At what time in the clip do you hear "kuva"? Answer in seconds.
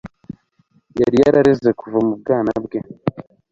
1.79-1.97